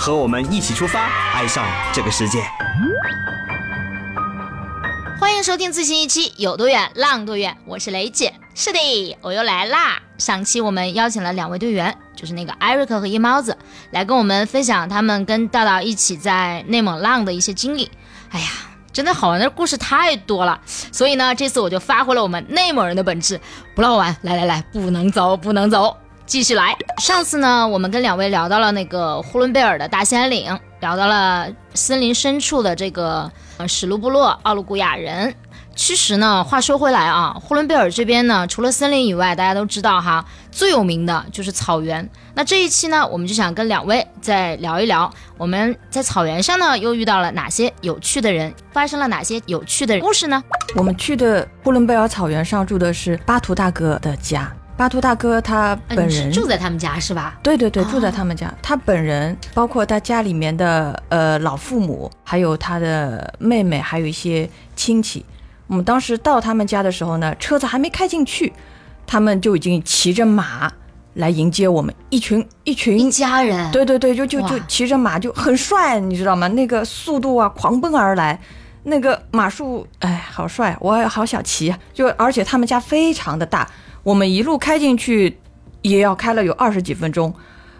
[0.00, 1.62] 和我们一起出发，爱上
[1.92, 2.42] 这个世界。
[5.20, 8.32] 欢迎收听最新一期《有多远浪多远》，我是雷姐。
[8.54, 10.00] 是的，我又来啦！
[10.16, 13.58] 上期我们邀请了两位队员，就是那个艾瑞克和夜猫子，
[13.90, 17.90] 来跟我们分享他们跟道道一起在内蒙浪的一些经历。
[18.30, 18.46] 哎呀，
[18.94, 23.38] 真的好玩的故事太多了，所以呢，这次我就发挥了我们内蒙人的本质，
[23.74, 25.94] 不让我玩，来来来，不能走，不能走，
[26.30, 26.76] 继续来。
[26.98, 35.34] 上次呢，我们跟两位聊到了那个呼伦贝尔的大兴安岭，聊到了森林深处的这个呃史卢部落奥鲁古雅人。
[35.74, 42.08] 其实呢，话说回来啊，呼伦贝尔这边呢，除了森林以外，大家都知道哈，最有名的就是草原。
[42.34, 50.40] 那这一期呢，我们就想跟两位再聊一聊，我们在草原上呢，又遇到了哪些有趣的人，发生了哪些有趣的故事呢？
[50.76, 54.52] 我们去的呼伦贝尔草原上住的是巴图大哥的家。
[54.80, 57.38] 巴图大哥他呃本人住在他们家是吧？
[57.42, 58.50] 对对对，哦住在他们家。
[58.62, 65.22] 他本人包括他家里面的呃老父母，还有他的妹妹，还有一些亲戚。
[65.66, 68.50] 我们当时到他们家的时候呢，车子还没开进去，
[69.06, 70.72] 他们就已经骑着马
[71.12, 76.48] 来迎接我们，一群一群一家人，对对对，就就就骑着马就很帅，你知道吗？
[76.48, 78.40] 那个速度啊，狂奔而来，
[78.84, 81.78] 那个马术，哎，好帅，我也好想骑啊！
[81.92, 83.70] 就而且他们家非常的大，
[84.10, 85.38] 我们一路开进去
[85.82, 87.32] 也要开了有二十几分钟。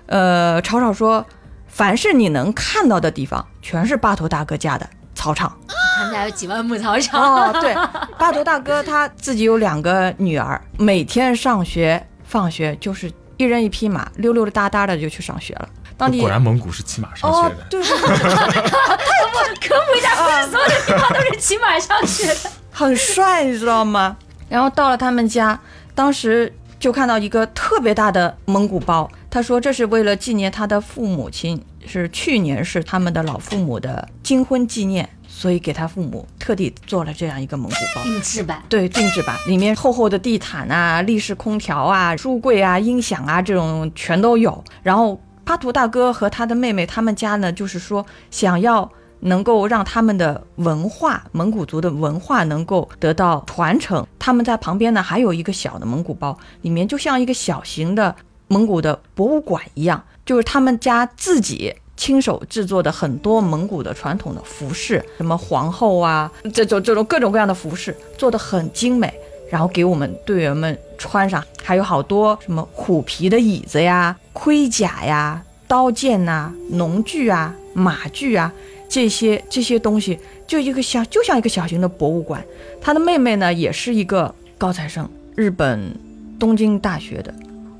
[0.06, 1.27] 呃，吵吵说，
[1.67, 5.53] 凡是你能看到的地方，全是巴头大哥家的草场。
[5.97, 7.20] 他们家有几万亩草场。
[7.20, 7.75] 哦，对，
[8.17, 15.68] 巴头大哥他自己有两个女儿，每天上学放学就是一人一匹马，溜溜达达的就去上学了。
[15.97, 22.51] 当地果然蒙古是骑马上哦学的，，对对对，科普 一下，不是所有的地方都是骑马上学的。
[22.70, 24.17] 很帅，你知道吗？
[24.48, 25.57] 然后到了他们家，
[25.95, 29.11] 当时就看到一个特别大的蒙古包。
[29.30, 38.02] 他说这是为了纪念他的父母亲，是去年是他们的老父母的金婚纪念，所以给他父母特地做了这样一个蒙古包。
[38.02, 44.64] 定制版，对，定制版里面厚厚的地毯啊、立式空调啊、书柜啊、音响啊这种全都有。
[44.83, 48.90] 然后巴图大哥和他的妹妹他们家呢，就是说想要
[49.20, 54.07] 能够让他们的文化，蒙古族的文化能够得到传承。
[54.19, 58.14] 他们在旁边呢还有一个小的蒙古包，里面就像一个小型的
[58.48, 61.75] 蒙古的博物馆一样，就是他们家自己。
[61.97, 69.13] 亲手制作的很多蒙古的传统的服饰，什么皇后啊，这种 这种各种各样的服饰，做的很精美，
[69.51, 78.51] 然后给我们队员们穿上，还有好多什么虎皮的椅子呀、盔甲呀、刀剑呐、农具啊、马具啊，
[78.90, 80.18] 这些这些东西，
[80.48, 82.45] 就一个小就像一个小型的博物馆。
[82.80, 85.95] 他的妹妹呢，也是一个高材生，日本
[86.40, 87.33] 东京大学的，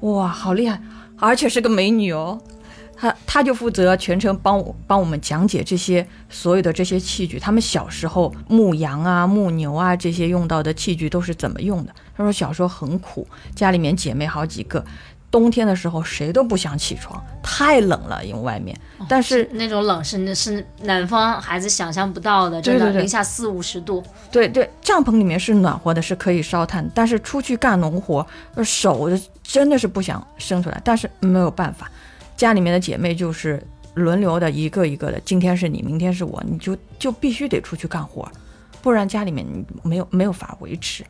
[0.03, 0.81] 哇，好厉害，
[1.19, 2.41] 而且是个美女哦。
[2.97, 11.95] 她她就负责全程帮我帮我们讲解这些所有的这些器具，他们小时候牧羊啊、牧牛啊这些用到的器具都是怎么用的。
[12.15, 14.85] 她说小时候很苦，家里面姐妹好几个，
[15.31, 18.77] 冬天的时候谁都不想起床，太冷了，因为外面。
[19.09, 24.03] 但是那种冷是是南方孩子想象不到的，真的零下四五十度。
[24.33, 29.09] 对对，帐篷里面是暖和的，是可以烧炭，但是出去干农活，呃手
[29.43, 31.91] 真的是不想伸出来，但是没有办法，
[32.37, 33.63] 家里面的姐妹就是
[33.95, 38.29] 轮流的一个一个的，今天是你，明天是我，你就就必须得出去干活，
[38.83, 41.05] 不然家里面你没有没有法维持。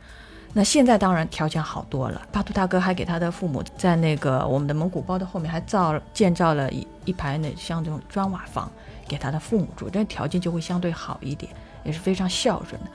[0.53, 8.69] 那现在当然条件好多了，巴图大哥还给他的父母在那个我们的蒙古包的后面还造建造了一一排那像这种砖瓦房
[9.07, 11.51] 给他的父母住，这条件就会相对好一点，
[11.83, 12.87] 也是非常孝顺的。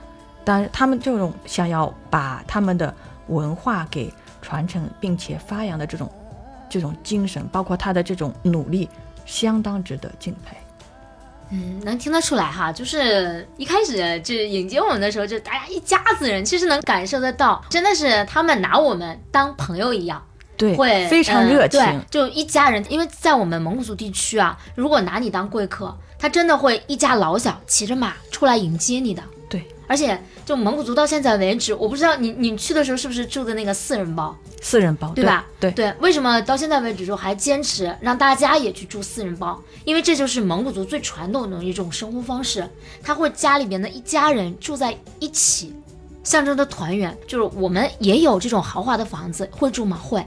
[0.44, 2.94] 但是他们这种想要把他们的
[3.28, 6.10] 文化给传承并且发扬的这种
[6.68, 8.88] 这种精神，包括他的这种努力，
[9.24, 10.56] 相当值得敬佩。
[11.50, 20.20] 嗯，能听得出来哈，就是一开始就迎接我们的时候，就大家一家子人，其实能感受得到，真的是他们拿我们当朋友一样，
[20.56, 21.80] 对，会非常嗯热情。
[21.80, 29.22] 对，就一家人，因为在我们蒙古族地区啊，如果拿你当贵客，他真的会一家老小骑着马出来迎接你的。
[29.86, 35.46] 对，而且就蒙古族到现在为止，我不知道你你去的时候是不是住的那个四人包，四人包，对吧？
[35.60, 39.60] 对，对，为什么到现在为止就还坚持让大家也去住四人包？
[39.84, 42.68] 因为这就是蒙古族最传统的一种生活方式，
[43.02, 45.74] 他会家里边的一家人住在一起，
[46.24, 47.16] 象征着团圆。
[47.26, 49.96] 就是我们也有这种豪华的房子，会住吗？
[49.96, 50.26] 会，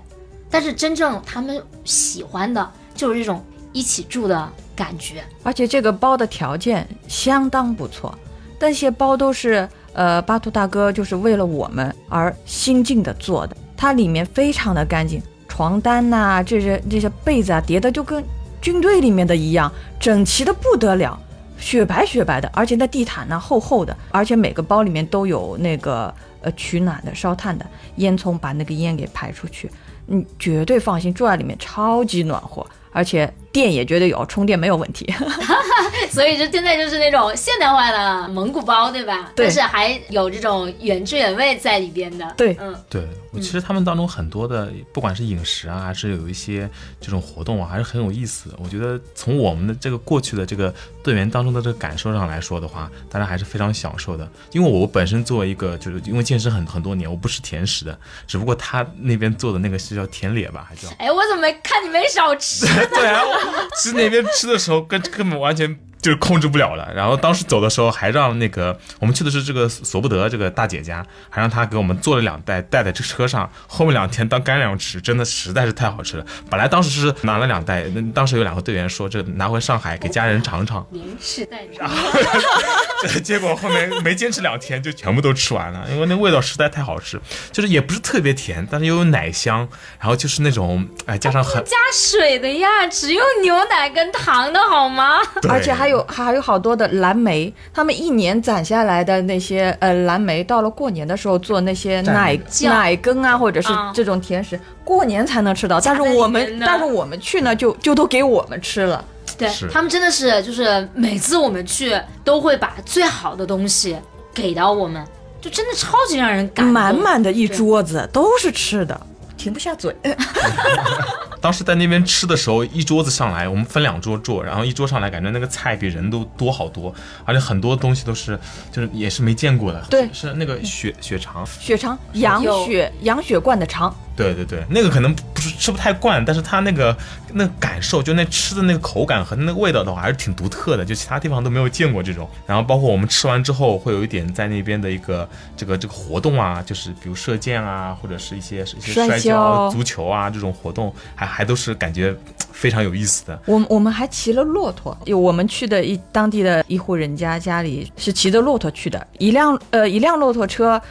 [0.49, 5.23] 但是真正他们喜欢的就是这种一起住的感觉。
[5.43, 8.17] 而且这个包的条件相当不错，
[8.59, 18.23] 那些包都是呃巴图大哥就是为了我们而新进的做的，它里面非常的干净，床单呐、这些这些被子啊叠的就跟
[18.61, 21.17] 军队里面的一样，整齐的不得了，
[21.57, 27.65] 雪白雪白的，而且那地毯呢厚厚的，而且每个包里面都有那个呃取暖的烧炭的。
[27.95, 29.69] 烟囱，把那个烟给排出去，
[30.05, 35.11] 你绝对放心，住在里面超级暖和，而且电也绝对有，充电没有问题。
[36.11, 39.31] 所以就现在就是那种现代化的蒙古包，对吧？
[39.35, 42.33] 对但是还有这种原汁原味在里边的。
[42.35, 46.69] 对嗯，对我其实他们当中很多的，不管是饮食啊，还是有一些
[46.99, 48.49] 这种活动啊，还是很有意思。
[48.57, 50.73] 我觉得从我们的这个过去的这个
[51.03, 54.27] 队员当中的这个感受上来说的话，大家还是非常享受的。
[54.51, 62.65] 因为我本身作为一个就是因为健身很很多年，我不吃甜食的，只不过他那边做的那个是叫甜脸吧，还叫哎，我怎么没看你没少吃？
[62.95, 66.91] 对啊，我其实那边吃的时候根根本完全就是控制不了了。
[66.93, 76.25] 然后当时走的时候还让那个我们去的是这个索不得这个大姐家，还让她给我们做了两袋带在这车上，后面两天当干粮吃，真的实在是太好吃了。
[76.49, 81.79] 本来当时是拿了两袋，那当时有两个队员说这拿回上海给家人尝尝，您是带吃。
[83.01, 87.19] 对， 结果后面没坚持两天就全部都吃完了，因为那味道实在太好吃，
[87.51, 89.67] 就是也不是特别甜，但是又有奶香，
[89.99, 95.19] 然后就是那种哎加上很加水的呀，只用牛奶跟糖的好吗？
[95.41, 105.79] 对而且还有还有好多的蓝莓，他们一年攒下来的那些呃蓝莓，到了过年的时候做那些奶酱奶羹啊，或者是啊这种甜食，过年才能吃到。
[105.79, 109.03] 但是我们但是我们去呢，就就都给我们吃了。
[109.39, 113.97] 对他们真的是，就是每次我们去都会把最好的东西
[114.33, 115.03] 给到我们，
[115.41, 116.73] 就真的超级让人感动。
[116.73, 118.99] 满满的一桌子都是吃的，
[119.37, 119.95] 停不下嘴。
[121.41, 126.93] 当时在那边吃的时候，一桌子上来，我们分两桌坐，然后一桌上来，感觉那个菜比人都多好多，
[127.25, 128.39] 而且很多东西都是
[128.71, 130.07] 就是也是没见过的，对。
[130.13, 136.95] 是那个血血肠，血肠，羊血羊血灌的肠，对对对，那个可能不是吃不太惯，但是它那个
[137.31, 142.29] 那个感受，就那吃的那个口感和那个味道的话，还是挺独特的，就其他地方都没有见过这种。
[142.45, 152.15] 然后包括我们吃完之后，会有一点在那边的一个这个这个活动啊，就是比如射箭啊，或者是一些一些摔摔、跤足球啊这种活动，还还都是感觉
[152.51, 153.39] 非常有意思的。
[153.45, 160.81] 我们我们还骑了骆驼，有我们去的一当地的一户人家家里是骑着骆驼去的，一辆呃一辆骆驼车，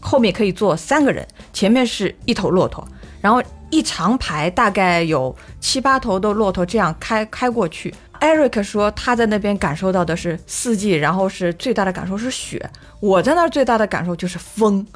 [0.00, 2.86] 后面可以坐三个人，前面是一头骆驼，
[3.20, 7.92] 然后一长排大概有七八头的骆驼这样开开过去。
[8.20, 12.70] Eric 说他在那边感受到的是四季，然后是最大的感受是雪，
[13.00, 14.86] 我在那儿最大的感受就是风，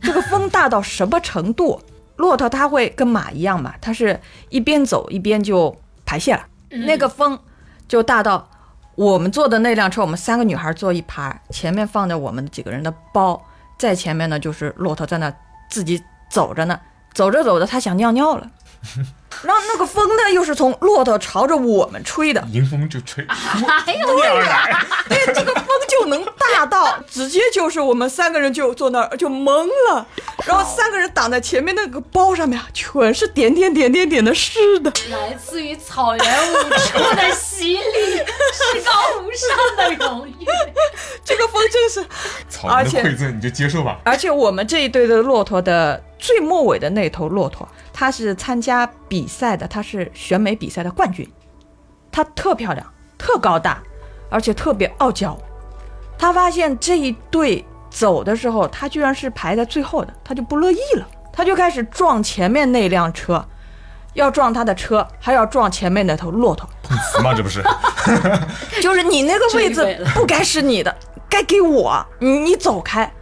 [0.00, 1.78] 这个风大到什么程度？
[2.20, 4.20] 骆驼它会跟马一样嘛，它是
[4.50, 5.74] 一边走一边就
[6.04, 7.38] 排泄了，那个风
[7.88, 8.46] 就大到
[8.94, 13.42] 我们坐的那辆车，我们三个女孩坐一排，前面放着我们几个人的包，
[13.78, 15.32] 在前面呢就是骆驼在那
[15.70, 16.78] 自己走着呢，
[17.14, 18.50] 走着走着它想尿尿了，
[19.42, 24.84] 然后那个风呢又是从骆驼朝着我们吹的，迎风就吹，哎呦，扑面而来。
[25.08, 30.06] 对，这个风就能大到直接就是我们三个人就坐那儿就懵了，
[30.44, 34.92] 然后三个人挡在前面那个包上面啊，全是点点点点点的湿的。
[35.10, 37.78] 来自于草原五处的洗礼，
[38.18, 40.44] 至高无上的荣誉。
[41.24, 42.04] 这个风真是，
[42.50, 43.98] 草原而且的馈赠你就接受吧。
[44.04, 47.66] 而且我们这一队的骆驼的最末尾的那头骆驼，
[48.00, 51.30] 它是参加比赛的，他是选美比赛的冠军，
[52.10, 52.86] 他特漂亮，
[53.18, 53.78] 特高大，
[54.30, 55.36] 而且特别傲娇。
[56.18, 63.46] 他发现这一队走的时候，他居然是排在最后的，他就不乐意了，他就开始撞前面那辆车，
[64.14, 66.66] 要撞他的车，还要撞前面那头骆驼。
[66.82, 67.34] 碰瓷吗？
[67.34, 67.62] 这不是？
[68.80, 70.96] 就是你那个位置不该是你的，
[71.28, 73.12] 该给我，你你走开。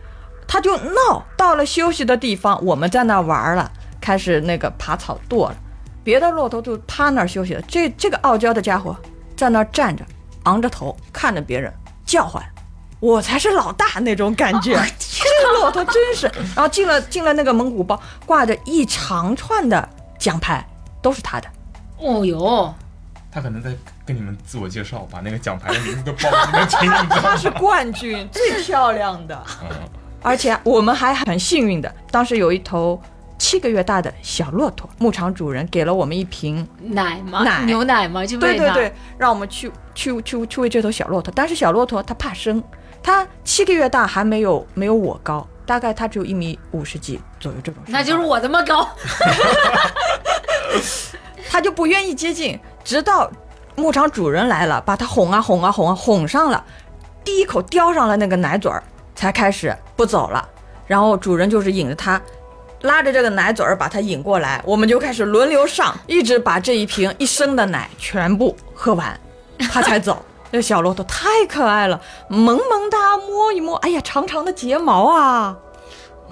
[0.46, 3.72] 他就闹，到了休息的地方，我们在那玩了，
[4.08, 5.56] 开始那个爬草垛了，
[6.02, 7.60] 别的骆驼就趴那儿休息了。
[7.68, 8.96] 这这个傲娇的家伙
[9.36, 10.02] 在那儿站着，
[10.44, 11.70] 昂着头看着别人
[12.06, 12.42] 叫唤，
[13.00, 14.72] 我才是老大那种感觉。
[14.98, 19.86] 这个骆驼真是，然后进了进了那个蒙古包，挂着一长串的
[20.18, 20.66] 奖牌，
[21.02, 21.46] 都是他的。
[21.98, 22.74] 哦哟，
[23.30, 27.50] 他可能在跟你们自我介绍，把那个奖牌的名字都报给你们听，你知道她是？
[27.60, 29.38] 冠军，最漂亮的。
[29.60, 29.68] 嗯
[30.20, 33.00] 而且我们还很幸运的，当时有一头
[33.38, 37.42] 七个月大的小骆驼，牧场主人给了我们一瓶，奶吗？
[37.44, 38.26] 奶牛奶吗？
[38.26, 41.32] 就对对对，让我们去去去去喂这头小骆驼。
[41.34, 42.62] 但是小骆驼它怕生，
[43.02, 47.80] 它七个月大还没有没有我高，大概它只有一米五十几左右这种。
[47.86, 48.88] 那就是我这么高。
[51.50, 53.30] 他就不愿意接近，直到
[53.74, 56.62] 牧场主人来了，把它哄啊哄啊哄啊哄上了，
[57.24, 58.82] 第一口叼上了那个奶嘴儿，
[59.14, 60.46] 才开始不走了。
[60.86, 62.20] 然后主人就是引着它，
[62.82, 69.18] 拉着这个奶嘴儿把它引过来，我们就开始轮流上，一直把这一瓶一升的奶全部喝完，
[69.70, 70.24] 它才走。
[70.50, 75.54] 那小骆驼太可爱了，萌萌哒，摸一摸，哎呀，长长的睫毛啊！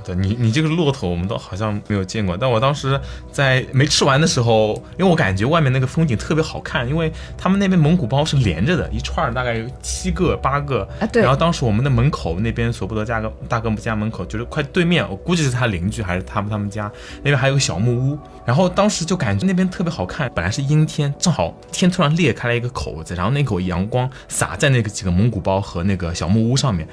[0.06, 2.98] 对你，你这个骆驼我们都好像没有见过，但我当时
[3.32, 26.86] 在没吃完的时候，因为我感觉外面那个风景特别好看，因为他们那边蒙古包是连着的，一串大概有七个八个，啊对然后当时我们的门口那边索布德家哥大哥家门口就是快对面，我估计是他邻居还是他们他们家那边还有个小木屋，然后当时就感觉那边特别好看，本来是阴天，正好天突然裂开了一个口子，然后那口阳光洒在那个几个蒙古包和那个小木屋上面。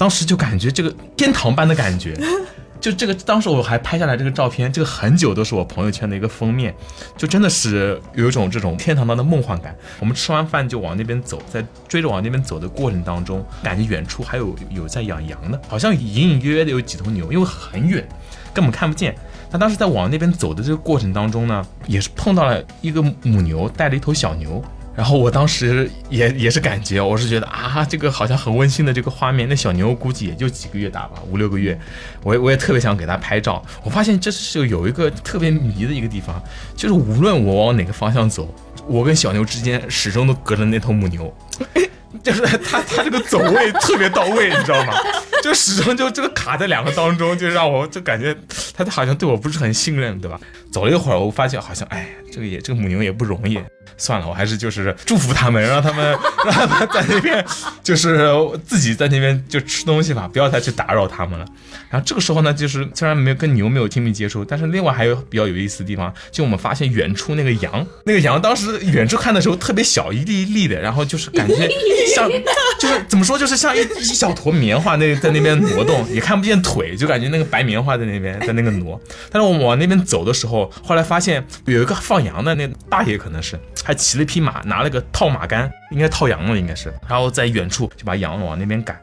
[0.00, 2.18] 当时就感觉这个天堂般的感觉，
[2.80, 6.74] 就这个当时我还拍下来这个照片，这个很久都是我朋友圈的一个封面，
[7.18, 9.76] 就真的是有一种这种天堂般的梦幻感。
[9.98, 18.08] 我们吃完饭就往那边走，在追着往那边走的过程当中，感觉远处还有有在养羊的，好像隐隐约约的有几头牛，因为很远，
[18.54, 19.14] 根本看不见。
[19.50, 24.64] 那当时在往那边走的这个过程当中呢，也是碰到了一个母牛带着一头小牛。
[25.00, 29.48] 然后我当时也也是感觉，我是觉得啊，这个好像很温馨的这个画面。
[29.48, 31.80] 那小牛估计也就几个月大吧，五六个月。
[32.22, 33.64] 我也我也特别想给它拍照。
[33.82, 36.38] 我发现这是有一个特别迷的一个地方，
[36.76, 38.54] 就是无论我往哪个方向走，
[38.86, 41.34] 我跟小牛之间始终都隔着那头母牛。
[42.22, 44.92] 就是它它这个走位特别到位，你知道吗？
[45.42, 48.36] 就始终就这个卡在两个当中，就让我就感觉
[48.74, 50.38] 它好像对我不是很信任，对吧？
[50.70, 53.58] 走了一会儿，我发现好像哎，这个也这个母牛也不容易。
[53.96, 57.44] 算了，我还是就是祝福他们，让他们 让他们在那边
[57.82, 58.30] 就是
[58.66, 61.44] 自己在那边就吃东西吧，不要再去打扰他们了。
[61.90, 71.68] 然后这个时候呢，就是虽然没有跟牛没有亲密接触，但是另外还有比较有意思的地方，就我们发现远处那个羊， 那个羊当时远处看的时候特别小，一粒一粒的，然后就是感觉
[72.14, 72.30] 像
[72.78, 78.98] 就是怎么说，就是像一一小坨棉花那在那边挪动，也看不见腿，就感觉那个白棉花在那边在那个挪。
[79.30, 89.00] 但是我们往那边走的时候，后来发现有一个放羊的那大爷可能是还骑了一匹马，拿了个套马杆，应该套羊了，应该是，然后在远处就把羊往那边赶。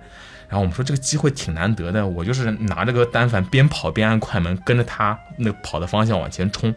[0.50, 6.74] 然后我们说这个机会挺难得的，我就是拿着个单反边跑边按快门，跟着他那跑的方向往前冲，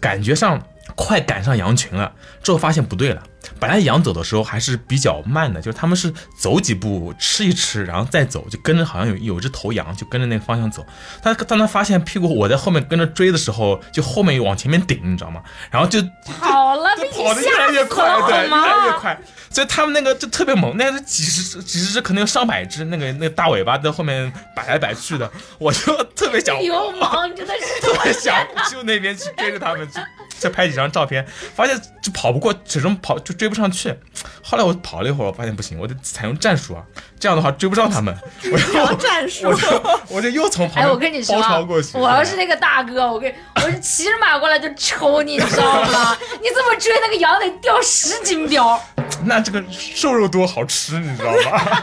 [0.00, 0.60] 感觉上
[0.94, 2.12] 快赶上羊群了。
[2.42, 3.22] 之后发现不对了，
[3.58, 10.84] 本来羊走的时候还是比较慢的，就是他们是走几步吃一吃，然后再走，就跟着好像有有只头羊就跟着那个方向走。
[11.22, 15.42] 他当他发现屁股我在后面跟着追的时候，就后面往前面顶，你知道吗？
[15.70, 16.00] 然后就
[16.40, 18.92] 跑了，就跑的越来越快，对，越来越？
[18.98, 19.20] 快。
[19.50, 28.34] 所以他们那个就特别猛，那是几十只、几十只，可能有上百只，那个那个大尾巴在后面摆来摆去的，我就特别想，流氓真的是 特别想
[28.70, 29.98] 就那边去追着他们去，
[30.40, 33.94] 再拍几张照片，发现就跑不过，始终跑就追不上去。
[34.42, 36.82] 后来我跑了一会儿，我发现不行，我得采用战术啊，
[37.18, 38.16] 这样的话追不上他们，
[38.50, 46.16] 我要战术我就我就又从旁哎，边我跟你说包啊抄过去。，我要是那个大哥，我跟我是骑着马过来就抽你，你知道吗？
[46.40, 48.80] 你怎么追那个羊得掉十斤膘。
[49.24, 51.82] 那这个瘦肉多好吃，你知道吗？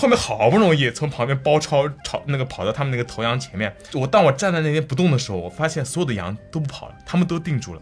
[0.00, 7.80] 后面好不容易从旁边包抄抄那个跑到他们那个头羊前面，我当我站在那边不动的时候，我发现所有的羊都不跑了，他们都定住了。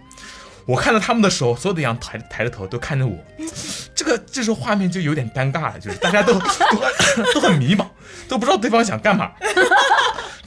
[0.67, 3.17] 我看到他们的时候，所有的羊抬抬着头都看着我，
[3.95, 6.41] 这个这时候画面就有点尴尬了，就是大家都都
[7.35, 7.87] 都很迷茫，
[8.29, 9.31] 都不知道对方想干嘛。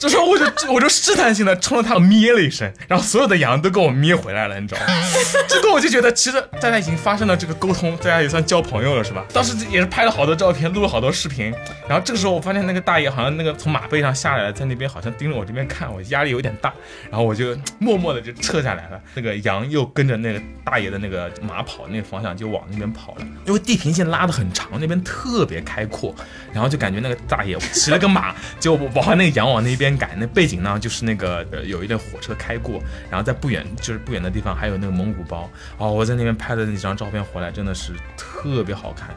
[0.02, 4.86] 这时候我就我就试探性的冲着他咩了一声，然后所有的羊都跟我咩回来了，你知道吗？
[5.46, 9.24] 这个我就觉得其实大家已经发生了这个沟通，大家也算交朋友了，是吧？
[9.32, 11.54] 当时也是拍了好多照片，录了好多视频，
[11.88, 16.74] 然后这个时候我发现那个大爷好像那个从马背上下来了，在那边好像盯着我这边看，我压力有点大，
[17.08, 19.00] 然后我就默默的就撤下来了。
[19.14, 26.12] 那个羊又跟着那个大爷的那个马跑那个方向就往那边跑了，因为地平线拉的很长，那边特别开阔，
[26.52, 39.10] 然后就感觉那个大爷骑了个马就往那个羊往那边赶，那背景呢就是那个呃有一辆火车开过，然后在不远就是不远的地方还有那个蒙古包哦，我在那边拍的那几张照片回来真的是特别好看。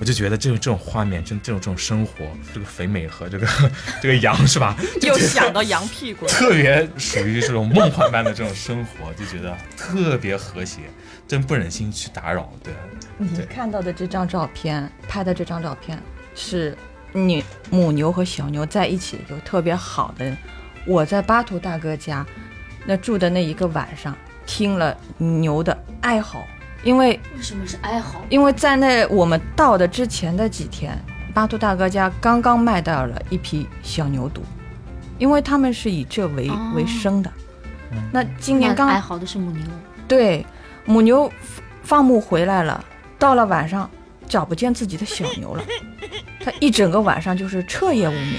[0.00, 3.46] 我就觉得这种这种画面，真这种这种生活，这个肥美和这个
[4.02, 4.74] 这个羊是吧？
[5.02, 6.26] 又想到羊屁股。
[6.26, 10.80] 特别属于这种梦幻般的这种生活，就觉得特别和谐，
[11.28, 12.52] 真不忍心去打扰。
[12.64, 12.72] 对，
[13.18, 15.96] 你看到的这张照片，拍的这张照片
[16.34, 16.76] 是
[17.12, 20.36] 你母牛和小牛在一起有特别好的。
[20.86, 22.26] 我在巴图大哥家
[22.84, 24.16] 那住的那一个晚上，
[24.46, 26.42] 听了牛的哀嚎，
[26.82, 28.20] 因为为什么是哀嚎？
[28.28, 30.98] 因为在那我们到的之前的几天，
[31.32, 34.40] 巴图大哥家刚刚卖到了一批小牛犊，
[35.18, 37.30] 因为他们是以这为、哦为生的。
[38.10, 39.64] 那今年刚哀嚎的是母牛，
[40.08, 40.44] 对，
[40.84, 41.30] 母牛
[41.82, 42.84] 放牧回来了，
[43.18, 43.88] 到了晚上
[44.28, 45.64] 找不见自己的小牛了，
[46.40, 48.34] 它一整个晚上就是彻夜无眠，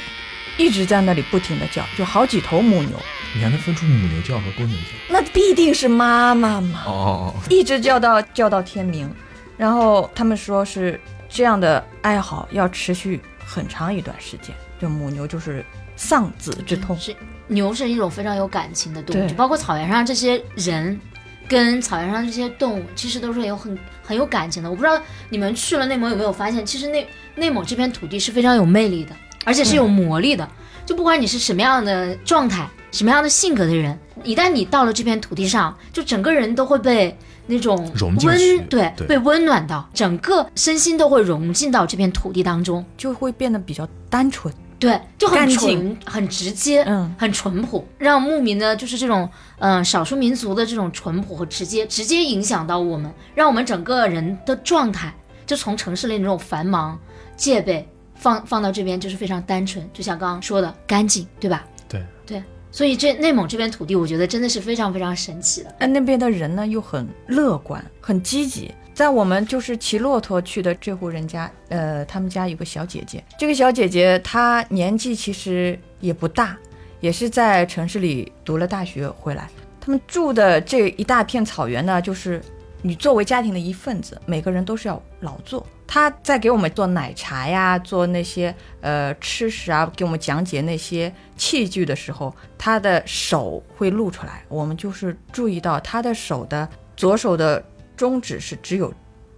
[0.57, 2.99] 一直在那里不停的叫，就好几头母牛，
[3.35, 5.13] 你还能分出母牛叫和公牛叫？
[5.13, 9.09] 那必定是妈妈嘛，哦哦哦，一直叫到叫到天明，
[9.57, 10.99] 然后他们说是
[11.29, 15.63] 这样的哀嚎要持续很长一段时间，就母牛就是
[15.95, 17.15] 丧子之痛，是
[17.47, 20.99] 牛是一种非常有感情的动物，就包括草原上这些人。
[21.47, 24.69] 跟草原上这些动物其实都是有很很有感情的。
[24.69, 30.47] 我不知道你们去了内蒙有没有发现，其实内内蒙这片土地是非常有魅力的，而且是有魔力的。
[30.85, 42.85] 就不管你是什么样的状态、什么样的性格的人，一旦你到了这片土地上，就整个人都会被那种融温对对被温暖到，整个身心都会融进到这片土地当中。
[42.97, 44.53] 就会变得比较单纯。
[44.83, 55.13] 对，就很纯、很直接，嗯很淳朴，让牧民呢，就是这种嗯、呃少数民族的这种淳朴和直接，直接影响到我们，让我们整个人的状态，
[55.45, 56.99] 就从城市里那种繁忙、
[57.37, 61.65] 戒备，放放到这边就是非常单纯，就像刚刚说的干净，对吧？
[61.87, 65.73] 对对，所以这内蒙这边土地，我觉得真的是非常非常神奇的。
[65.79, 68.69] 那那边的人呢又很乐观，很积极。
[68.93, 73.23] 在我们就是骑骆驼去的这户人家，呃，他们家有个小姐姐。
[73.39, 76.55] 这个小姐姐她年纪其实也不大，
[76.99, 79.49] 也是在城市里读了大学回来。
[79.81, 82.39] 他们住的这一大片草原呢，就是
[82.83, 85.65] 你作为家庭的一份子，每个人都是要劳作。
[85.87, 94.43] 她在给我们做奶茶呀，做那些呃吃食啊，给我们讲解那些器具的时候，她的手会露出来。
[94.47, 97.63] 我们就是注意到她的手的左手的
[97.95, 98.93] 中指是只有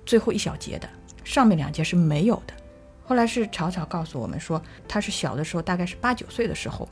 [0.06, 0.90] 最后一小节的，
[1.24, 2.54] 上面两节是没有的。
[3.04, 6.90] 后来是草草告诉我们说，他是小的时候，大概是八九岁的时候，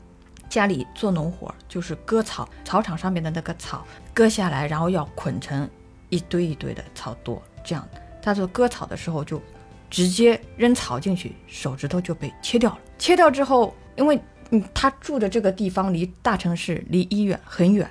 [0.48, 5.68] 家里做农活，就是割草，草场上面的那个草割下来，然后要捆成
[6.10, 7.88] 一堆一堆的草垛，这样。
[8.22, 9.42] 他说割草的时候就
[9.90, 12.78] 直接扔草进去，手指头就被切掉了。
[12.96, 14.18] 切掉之后，因为
[14.50, 17.90] 嗯他住的这个地方离大城市、离医院很远，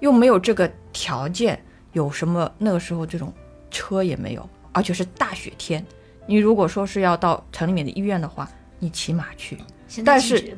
[0.00, 1.58] 又没有这个条件，
[1.94, 3.32] 有什么那个时候这种
[3.70, 5.84] 车也没有，而且是大雪天。
[6.26, 9.58] 你如果说是要到城里面的医院的话，你骑马去，
[10.04, 10.56] 但是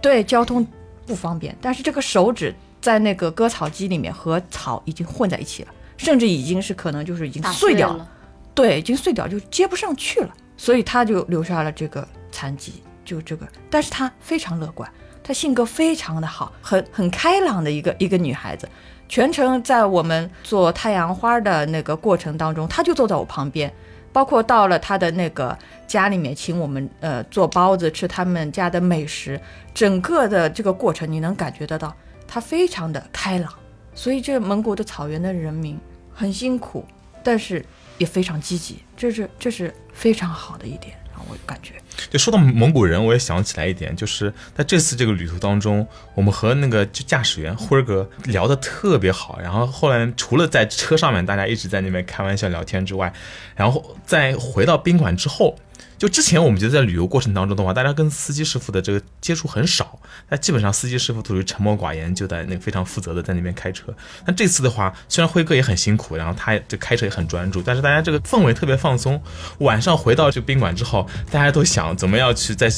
[0.00, 0.66] 对交通
[1.06, 1.56] 不方便。
[1.60, 7.98] 但是这个手指在那个割草机里面和草已经混在一起了，甚至已经是可能就是已经碎掉了。
[7.98, 8.08] 了。
[8.54, 13.48] 对，已经碎掉，就接不上去了，所以他就留下了这个残疾，就这个。
[13.70, 14.88] 但是他非常乐观，
[15.22, 18.68] 她性格非常的好，很很开朗的一个一个女孩子。
[19.08, 23.72] 全程在我们做太阳花的那个过程当中，他就坐在我旁边，
[24.12, 29.38] 包括到了他的那个家里面，请我们呃做包子吃他们家的美食，
[29.74, 31.94] 整个的这个过程你能感觉得到，
[32.26, 33.52] 他非常的开朗。
[33.94, 35.78] 所以这蒙古的草原的人民
[36.14, 36.82] 很辛苦，
[37.22, 37.62] 但是
[37.98, 40.96] 也非常积极，这是这是非常好的一点，
[41.28, 41.74] 我感觉。
[42.10, 49.38] 就说到蒙古人，我也想起来一点，就是在这次这个旅途当中，我们和那个就驾驶员辉哥聊得特别好。
[49.40, 53.12] 然后后来除了在车上面大家一直在那边开玩笑聊天之外，
[53.54, 55.56] 然后在回到宾馆之后。
[55.98, 63.94] 就之前我们觉得在旅游过程当中的话，大家跟司机师傅的这个接触很少，那基本上司机师傅都是沉默寡言，就在那个非常负责的在那边开车。
[64.26, 69.22] 那这次的话，虽然辉哥也很辛苦，然后他这开车也很专注，但是大家这个氛围特别放松。
[69.58, 72.68] 晚上回到这个宾馆之后，大家都想怎么样去在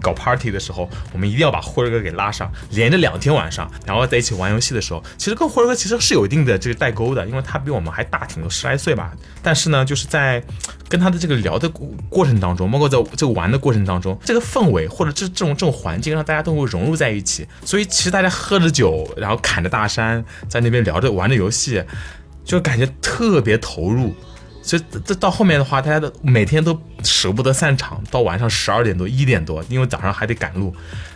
[0.00, 9.12] 搞 party 的时候，我们一定要把辉哥给拉上，连着两天晚上，然后在一起玩游戏的时候，其实跟辉哥其实是有一定的这个代沟的，因为他比我们还大挺多，十来岁吧。
[9.42, 10.42] 但是呢，就是在
[10.88, 17.46] 跟他的这个聊的过过程当中，包括在这个玩的过程当中，这个氛围或者这这种这种环境，让大家都会融入在一起。
[17.64, 21.82] 所以其实大家喝着酒，然后砍着大山，在那边聊着玩着游戏，
[22.44, 24.14] 就感觉特别投入。
[24.70, 30.72] 所以这这到后面的话，大家都每天都舍不得散场，到晚上十二点多、一点多，因为早上还得赶路。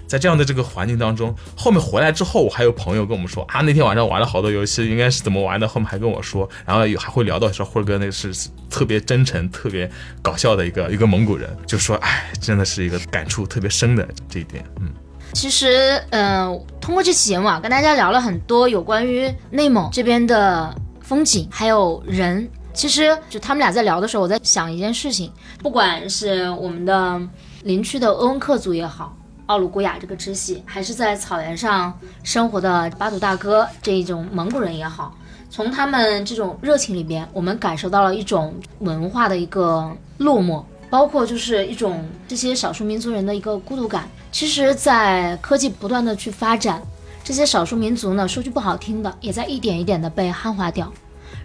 [0.08, 5.68] 在这样的这个环境当中，后面回来之后，我还有朋友跟我们说啊，那天晚上玩了好多游戏，应该是怎么玩的？
[5.68, 8.34] 后面还跟我说，然后有还会聊到说，辉哥那个是
[8.68, 9.88] 特别真诚、特别
[10.20, 14.92] 搞笑的一个一个蒙古人，就说哎，真的是一个感触特别深的这一点，嗯。
[15.32, 22.50] 其实，嗯、通过这期节目啊，跟大家聊了很多有关于内蒙这边的风景，还有人。
[22.74, 25.30] 其实，就他们俩在聊的时候，我在想一件事情，
[25.62, 27.20] 不管是我们的
[27.62, 35.16] 林区的鄂温克族也好，奥鲁古雅这个支系，还是在草原上生活的巴图大哥这一种蒙古人也好，
[35.48, 44.08] 从他们这种热情里边，我们感受到了一种文化的一个落寞，包括就是一种这些少数民族人的一个孤独感。
[44.32, 46.82] 其实，在科技不断的去发展，
[47.22, 50.92] 这些少数民族呢，说句不好听的，也在一点一点的被汉化掉。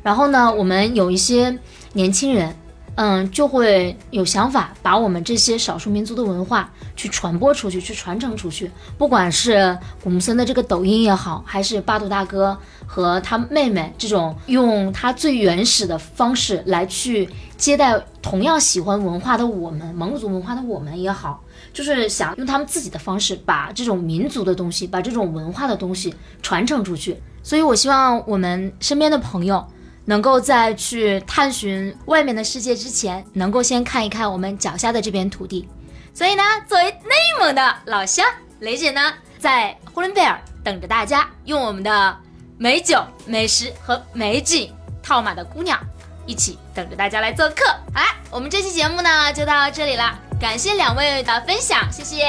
[0.01, 1.57] 然后呢，我们有一些
[1.93, 2.55] 年轻人，
[2.95, 8.69] 嗯，就会有想法把我们这些少数民族的文化去传播出去，去传承出去。
[8.97, 27.21] 不管是古木森的这个抖音也好，还是巴图大哥和他妹妹这种用他最原始的方式来去接待同样喜欢文化的我们，蒙古族文化的我们也好，就是想用他们自己的方式把这种民族的东西，把这种文化的东西传承出去。
[27.43, 29.65] 所以我希望我们身边的朋友。
[30.09, 35.69] 能够在去探寻外面的世界之前，能够先看一看我们脚下的这片土地。
[36.15, 38.25] 所以呢，作为内蒙的老乡，
[38.61, 42.17] 雷姐呢在呼伦贝尔等着大家，用我们的
[42.57, 45.79] 美酒、美食和美景套马的姑娘，
[46.25, 47.67] 一起等着大家来做客。
[47.93, 52.25] 好啦，我们这期节目呢就到这里了，感谢两位的分享，谢谢，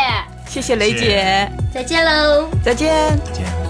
[0.47, 2.47] 谢谢雷姐，再见喽。
[2.63, 3.19] 再见。
[3.25, 3.70] 再见。